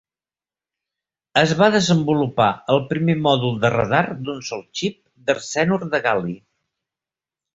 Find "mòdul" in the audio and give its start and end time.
3.27-3.61